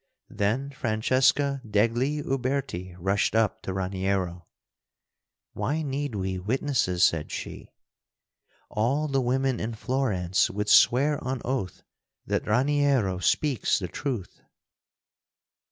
Then 0.31 0.71
Francesca 0.71 1.61
degli 1.63 2.23
Uberti 2.23 2.95
rushed 2.97 3.35
up 3.35 3.61
to 3.61 3.71
Raniero. 3.71 4.47
"Why 5.53 5.83
need 5.83 6.15
we 6.15 6.39
witnesses?" 6.39 7.03
said 7.03 7.31
she. 7.31 7.69
"All 8.67 9.07
the 9.07 9.21
women 9.21 9.59
in 9.59 9.75
Florence 9.75 10.49
would 10.49 10.69
swear 10.69 11.23
on 11.23 11.39
oath 11.45 11.83
that 12.25 12.47
Raniero 12.47 13.19
speaks 13.19 13.77
the 13.77 13.87
truth!" 13.87 14.41